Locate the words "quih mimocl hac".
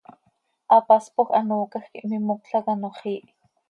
1.93-2.65